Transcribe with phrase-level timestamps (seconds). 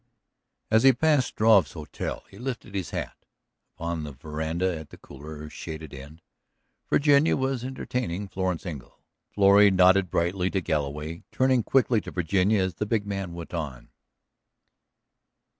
[0.71, 3.15] As he passed Struve's hotel he lifted his hat;
[3.75, 6.23] upon the veranda at the cooler, shaded end,
[6.89, 8.97] Virginia was entertaining Florence Engle.
[9.29, 13.89] Florrie nodded brightly to Galloway, turning quickly to Virginia as the big man went on.